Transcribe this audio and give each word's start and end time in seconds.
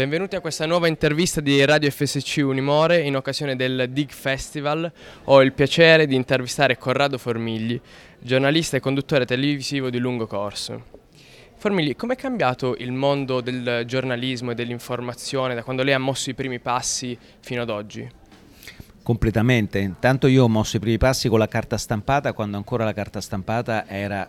Benvenuti 0.00 0.34
a 0.34 0.40
questa 0.40 0.64
nuova 0.64 0.88
intervista 0.88 1.42
di 1.42 1.62
Radio 1.62 1.90
FSC 1.90 2.40
Unimore 2.42 3.02
in 3.02 3.16
occasione 3.16 3.54
del 3.54 3.90
Dig 3.90 4.08
Festival. 4.08 4.90
Ho 5.24 5.42
il 5.42 5.52
piacere 5.52 6.06
di 6.06 6.14
intervistare 6.14 6.78
Corrado 6.78 7.18
Formigli, 7.18 7.78
giornalista 8.18 8.78
e 8.78 8.80
conduttore 8.80 9.26
televisivo 9.26 9.90
di 9.90 9.98
lungo 9.98 10.26
corso. 10.26 10.84
Formigli, 11.54 11.96
com'è 11.96 12.16
cambiato 12.16 12.76
il 12.78 12.92
mondo 12.92 13.42
del 13.42 13.82
giornalismo 13.84 14.52
e 14.52 14.54
dell'informazione 14.54 15.54
da 15.54 15.62
quando 15.62 15.82
lei 15.82 15.92
ha 15.92 15.98
mosso 15.98 16.30
i 16.30 16.34
primi 16.34 16.60
passi 16.60 17.14
fino 17.40 17.60
ad 17.60 17.68
oggi? 17.68 18.10
Completamente. 19.02 19.80
Intanto 19.80 20.28
io 20.28 20.44
ho 20.44 20.48
mosso 20.48 20.78
i 20.78 20.80
primi 20.80 20.96
passi 20.96 21.28
con 21.28 21.38
la 21.38 21.46
carta 21.46 21.76
stampata 21.76 22.32
quando 22.32 22.56
ancora 22.56 22.84
la 22.84 22.94
carta 22.94 23.20
stampata 23.20 23.86
era 23.86 24.26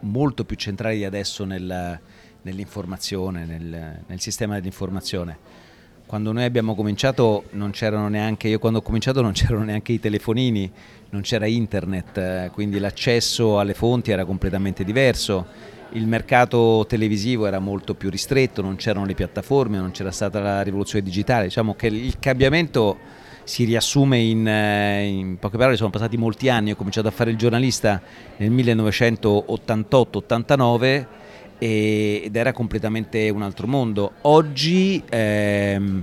molto 0.00 0.44
più 0.44 0.56
centrale 0.56 0.96
di 0.96 1.04
adesso 1.04 1.44
nel, 1.44 2.00
nell'informazione, 2.46 3.44
nel, 3.44 3.98
nel 4.06 4.20
sistema 4.20 4.54
dell'informazione. 4.54 5.64
Quando 6.06 6.30
noi 6.30 6.44
abbiamo 6.44 6.76
cominciato 6.76 7.46
non 7.50 7.72
c'erano 7.72 8.06
neanche, 8.08 8.46
io 8.46 8.60
quando 8.60 8.78
ho 8.78 8.82
cominciato 8.82 9.20
non 9.22 9.32
c'erano 9.34 9.64
neanche 9.64 9.90
i 9.92 9.98
telefonini, 9.98 10.70
non 11.10 11.22
c'era 11.22 11.46
internet, 11.46 12.16
eh, 12.16 12.50
quindi 12.52 12.78
l'accesso 12.78 13.58
alle 13.58 13.74
fonti 13.74 14.12
era 14.12 14.24
completamente 14.24 14.84
diverso, 14.84 15.74
il 15.90 16.06
mercato 16.06 16.86
televisivo 16.88 17.46
era 17.46 17.58
molto 17.58 17.94
più 17.94 18.08
ristretto, 18.10 18.62
non 18.62 18.76
c'erano 18.76 19.06
le 19.06 19.14
piattaforme, 19.14 19.78
non 19.78 19.90
c'era 19.90 20.12
stata 20.12 20.38
la 20.40 20.62
rivoluzione 20.62 21.04
digitale, 21.04 21.44
diciamo 21.44 21.74
che 21.74 21.88
il 21.88 22.18
cambiamento 22.20 22.98
si 23.42 23.64
riassume 23.64 24.18
in, 24.18 24.46
eh, 24.46 25.06
in, 25.06 25.38
poche 25.38 25.56
parole, 25.56 25.76
sono 25.76 25.90
passati 25.90 26.16
molti 26.16 26.48
anni, 26.48 26.70
ho 26.72 26.76
cominciato 26.76 27.08
a 27.08 27.12
fare 27.12 27.30
il 27.30 27.36
giornalista 27.36 28.00
nel 28.36 28.50
1988-89 28.50 31.25
ed 31.58 32.34
era 32.34 32.52
completamente 32.52 33.28
un 33.30 33.42
altro 33.42 33.66
mondo. 33.66 34.12
Oggi 34.22 35.02
ehm, 35.08 36.02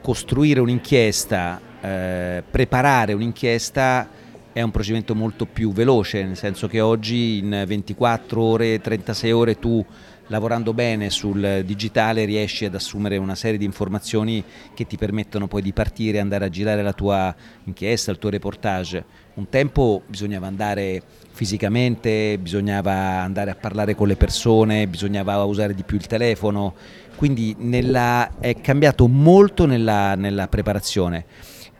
costruire 0.00 0.60
un'inchiesta, 0.60 1.60
eh, 1.80 2.42
preparare 2.48 3.12
un'inchiesta 3.12 4.08
è 4.52 4.62
un 4.62 4.70
procedimento 4.70 5.14
molto 5.14 5.46
più 5.46 5.72
veloce, 5.72 6.24
nel 6.24 6.36
senso 6.36 6.66
che 6.66 6.80
oggi 6.80 7.38
in 7.38 7.62
24 7.66 8.42
ore, 8.42 8.80
36 8.80 9.30
ore 9.32 9.58
tu 9.58 9.84
lavorando 10.28 10.72
bene 10.72 11.10
sul 11.10 11.62
digitale 11.64 12.24
riesci 12.24 12.64
ad 12.64 12.74
assumere 12.74 13.16
una 13.16 13.34
serie 13.34 13.58
di 13.58 13.64
informazioni 13.64 14.42
che 14.74 14.86
ti 14.86 14.96
permettono 14.96 15.48
poi 15.48 15.62
di 15.62 15.72
partire, 15.72 16.20
andare 16.20 16.44
a 16.46 16.48
girare 16.48 16.82
la 16.82 16.92
tua 16.92 17.34
inchiesta, 17.64 18.10
il 18.10 18.18
tuo 18.18 18.30
reportage. 18.30 19.04
Un 19.34 19.48
tempo 19.48 20.02
bisognava 20.06 20.46
andare 20.46 21.02
fisicamente, 21.30 22.38
bisognava 22.38 22.92
andare 22.92 23.50
a 23.50 23.54
parlare 23.54 23.94
con 23.94 24.08
le 24.08 24.16
persone, 24.16 24.86
bisognava 24.88 25.42
usare 25.44 25.74
di 25.74 25.84
più 25.84 25.96
il 25.96 26.06
telefono, 26.06 26.74
quindi 27.16 27.54
nella, 27.58 28.38
è 28.40 28.60
cambiato 28.60 29.06
molto 29.06 29.66
nella, 29.66 30.14
nella 30.14 30.48
preparazione 30.48 31.24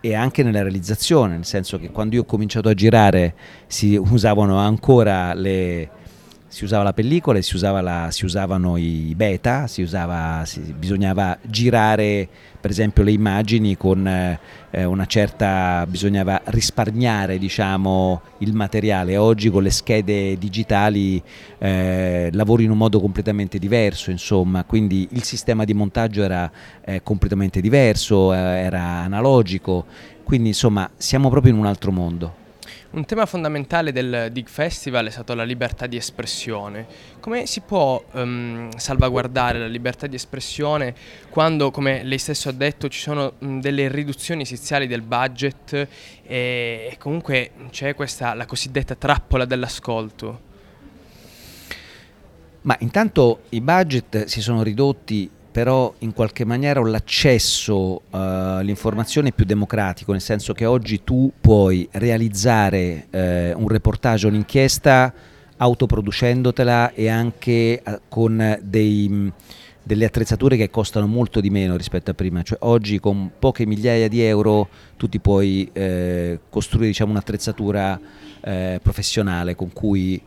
e 0.01 0.15
anche 0.15 0.45
nella 0.45 0.63
realizzazione, 0.63 1.35
nel 1.35 1.45
senso 1.45 1.79
che 1.79 1.91
quando 1.91 2.15
io 2.15 2.23
ho 2.23 2.25
cominciato 2.25 2.69
a 2.69 2.75
girare 2.75 3.35
si 3.67 3.97
usavano 3.97 4.59
ancora 4.59 5.35
le, 5.35 5.91
si 6.49 6.65
usava 6.65 6.83
la 6.83 6.95
pellicola, 6.95 7.41
si, 7.43 7.55
usava 7.55 7.83
la, 7.83 8.09
si 8.11 8.25
usavano 8.25 8.79
i 8.79 9.13
beta, 9.15 9.67
si 9.67 9.83
usava, 9.83 10.43
si, 10.47 10.61
bisognava 10.61 11.37
girare 11.43 12.27
per 12.61 12.71
esempio 12.71 13.05
le 13.05 13.13
immagini 13.13 13.77
con 13.77 14.07
eh, 14.07 14.85
una 14.85 15.07
certa, 15.07 15.87
bisognava 15.87 16.41
risparmiare 16.47 17.39
diciamo, 17.39 18.23
il 18.39 18.55
materiale. 18.55 19.17
Oggi 19.19 19.51
con 19.51 19.63
le 19.63 19.71
schede 19.71 20.39
digitali 20.39 21.23
eh, 21.59 22.31
lavori 22.33 22.65
in 22.65 22.71
un 22.71 22.79
modo 22.79 22.99
completamente 22.99 23.59
diverso, 23.59 24.11
insomma, 24.11 24.65
quindi 24.65 25.07
il 25.13 25.23
sistema 25.23 25.65
di 25.65 25.75
montaggio 25.75 26.23
era 26.23 26.51
eh, 26.83 27.03
completamente 27.03 27.61
diverso, 27.61 28.33
eh, 28.33 28.39
era 28.39 28.83
analogico, 29.05 29.85
quindi 30.25 30.49
insomma 30.49 30.91
siamo 30.97 31.29
proprio 31.29 31.53
in 31.53 31.59
un 31.59 31.67
altro 31.67 31.93
mondo. 31.93 32.47
Un 32.91 33.05
tema 33.05 33.27
fondamentale 33.27 33.93
del 33.93 34.31
Dig 34.33 34.49
Festival 34.49 35.09
è 35.09 35.11
stato 35.11 35.35
la 35.35 35.45
libertà 35.45 35.87
di 35.87 35.99
espressione. 35.99 36.87
Come 37.21 37.45
si 37.45 37.61
può 37.61 38.03
um, 38.13 38.71
salvaguardare 38.75 39.59
la 39.59 39.67
libertà 39.67 40.07
di 40.07 40.17
espressione 40.17 40.95
quando, 41.29 41.71
come 41.71 42.03
lei 42.03 42.17
stesso 42.17 42.49
ha 42.49 42.53
detto, 42.53 42.89
ci 42.89 43.01
sono 43.01 43.35
um, 43.41 43.61
delle 43.61 43.89
riduzioni 43.89 44.41
esiziali 44.41 44.87
del 44.87 45.03
budget 45.03 45.75
e, 45.75 45.87
e 46.91 46.97
comunque 46.99 47.51
c'è 47.69 47.95
questa, 47.95 48.33
la 48.33 48.47
cosiddetta 48.47 48.95
trappola 48.95 49.45
dell'ascolto? 49.45 50.41
Ma 52.63 52.75
intanto 52.81 53.43
i 53.51 53.61
budget 53.61 54.25
si 54.25 54.41
sono 54.41 54.63
ridotti 54.63 55.31
però 55.59 55.93
in 55.99 56.13
qualche 56.13 56.45
maniera 56.45 56.81
l'accesso 56.81 57.75
uh, 57.75 58.01
all'informazione 58.11 59.31
è 59.31 59.33
più 59.33 59.45
democratico, 59.45 60.13
nel 60.13 60.21
senso 60.21 60.53
che 60.53 60.65
oggi 60.65 61.03
tu 61.03 61.33
puoi 61.41 61.89
realizzare 61.91 63.09
uh, 63.11 63.61
un 63.61 63.67
reportage, 63.67 64.29
un'inchiesta 64.29 65.13
autoproducendotela 65.57 66.93
e 66.93 67.09
anche 67.09 67.83
uh, 67.85 67.99
con 68.09 68.57
dei, 68.63 69.33
delle 69.83 70.05
attrezzature 70.05 70.57
che 70.57 70.71
costano 70.71 71.09
molto 71.09 71.41
di 71.41 71.51
meno 71.51 71.77
rispetto 71.77 72.13
a 72.13 72.15
prima, 72.15 72.43
cioè 72.43 72.59
oggi 72.61 73.01
con 73.01 73.33
poche 73.37 73.67
migliaia 73.67 74.07
di 74.07 74.21
euro 74.21 74.69
tu 74.97 75.09
ti 75.09 75.19
puoi 75.19 75.73
costruire 76.51 76.87
diciamo, 76.87 77.11
un'attrezzatura 77.11 77.99
professionale 78.81 79.57
con 79.57 79.73
cui 79.73 80.23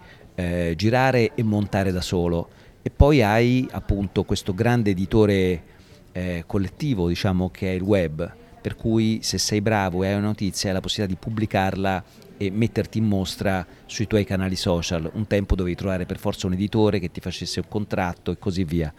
girare 0.75 1.31
e 1.35 1.43
montare 1.43 1.93
da 1.93 2.01
solo 2.01 2.49
e 2.81 2.89
poi 2.89 3.21
hai 3.21 3.67
appunto 3.71 4.23
questo 4.23 4.53
grande 4.53 4.91
editore 4.91 5.63
eh, 6.11 6.43
collettivo 6.45 7.07
diciamo 7.07 7.49
che 7.49 7.71
è 7.71 7.75
il 7.75 7.81
web 7.81 8.39
per 8.61 8.75
cui 8.75 9.19
se 9.23 9.37
sei 9.37 9.61
bravo 9.61 10.03
e 10.03 10.07
hai 10.07 10.15
una 10.15 10.27
notizia 10.27 10.69
hai 10.69 10.75
la 10.75 10.81
possibilità 10.81 11.15
di 11.15 11.19
pubblicarla 11.23 12.03
e 12.37 12.49
metterti 12.49 12.97
in 12.97 13.05
mostra 13.05 13.65
sui 13.85 14.07
tuoi 14.07 14.25
canali 14.25 14.55
social. 14.55 15.09
Un 15.13 15.27
tempo 15.27 15.53
dovevi 15.53 15.75
trovare 15.75 16.07
per 16.07 16.17
forza 16.17 16.47
un 16.47 16.53
editore 16.53 16.99
che 16.99 17.11
ti 17.11 17.19
facesse 17.19 17.59
un 17.59 17.67
contratto 17.67 18.31
e 18.31 18.39
così 18.39 18.63
via. 18.63 18.91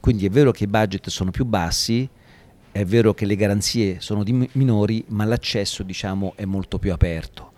Quindi 0.00 0.26
è 0.26 0.28
vero 0.28 0.50
che 0.50 0.64
i 0.64 0.66
budget 0.66 1.08
sono 1.08 1.30
più 1.30 1.44
bassi, 1.44 2.08
è 2.72 2.84
vero 2.84 3.14
che 3.14 3.26
le 3.26 3.36
garanzie 3.36 4.00
sono 4.00 4.24
di 4.24 4.48
minori, 4.52 5.04
ma 5.08 5.24
l'accesso 5.24 5.84
diciamo 5.84 6.32
è 6.34 6.44
molto 6.44 6.80
più 6.80 6.92
aperto. 6.92 7.52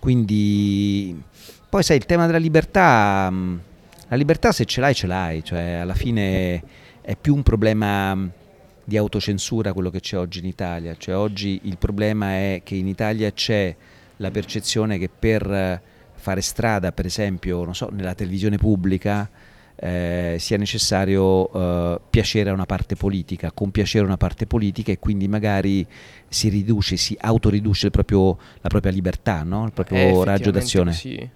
Quindi 0.00 1.22
poi 1.68 1.82
sai 1.82 1.96
il 1.96 2.06
tema 2.06 2.24
della 2.24 2.38
libertà 2.38 3.30
la 4.08 4.16
libertà 4.16 4.52
se 4.52 4.64
ce 4.64 4.80
l'hai 4.80 4.94
ce 4.94 5.06
l'hai, 5.06 5.44
cioè 5.44 5.72
alla 5.74 5.94
fine 5.94 6.62
è 7.00 7.16
più 7.16 7.34
un 7.34 7.42
problema 7.42 8.30
di 8.84 8.96
autocensura 8.96 9.72
quello 9.72 9.90
che 9.90 10.00
c'è 10.00 10.16
oggi 10.16 10.38
in 10.38 10.46
Italia, 10.46 10.96
cioè 10.96 11.16
oggi 11.16 11.60
il 11.64 11.76
problema 11.76 12.30
è 12.32 12.62
che 12.64 12.74
in 12.74 12.86
Italia 12.86 13.30
c'è 13.32 13.74
la 14.16 14.30
percezione 14.30 14.98
che 14.98 15.08
per 15.10 15.82
fare 16.14 16.40
strada, 16.40 16.92
per 16.92 17.06
esempio, 17.06 17.72
so, 17.72 17.88
nella 17.92 18.14
televisione 18.14 18.56
pubblica, 18.56 19.28
eh, 19.80 20.36
sia 20.38 20.56
necessario 20.56 21.52
eh, 21.52 22.00
piacere 22.10 22.50
a 22.50 22.52
una 22.52 22.66
parte 22.66 22.96
politica, 22.96 23.52
compiacere 23.52 24.04
una 24.04 24.16
parte 24.16 24.46
politica 24.46 24.90
e 24.90 24.98
quindi 24.98 25.28
magari 25.28 25.86
si 26.28 26.48
riduce, 26.48 26.96
si 26.96 27.16
autoriduce 27.18 27.90
proprio, 27.90 28.36
la 28.60 28.68
propria 28.68 28.90
libertà, 28.90 29.42
no? 29.44 29.66
il 29.66 29.72
proprio 29.72 30.24
raggio 30.24 30.50
d'azione. 30.50 30.92
Sì. 30.92 31.28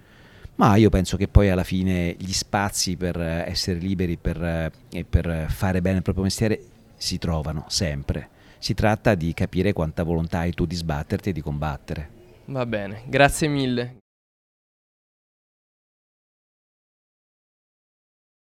Ma 0.55 0.75
io 0.75 0.89
penso 0.89 1.17
che 1.17 1.27
poi 1.27 1.49
alla 1.49 1.63
fine 1.63 2.15
gli 2.17 2.31
spazi 2.31 2.95
per 2.95 3.19
essere 3.19 3.79
liberi 3.79 4.17
per, 4.17 4.71
e 4.91 5.03
per 5.03 5.47
fare 5.49 5.81
bene 5.81 5.97
il 5.97 6.03
proprio 6.03 6.23
mestiere 6.23 6.59
si 6.95 7.17
trovano 7.17 7.65
sempre. 7.67 8.29
Si 8.59 8.73
tratta 8.73 9.15
di 9.15 9.33
capire 9.33 9.73
quanta 9.73 10.03
volontà 10.03 10.39
hai 10.39 10.53
tu 10.53 10.65
di 10.65 10.75
sbatterti 10.75 11.29
e 11.29 11.33
di 11.33 11.41
combattere. 11.41 12.09
Va 12.45 12.65
bene, 12.65 13.03
grazie 13.07 13.47
mille. 13.47 14.02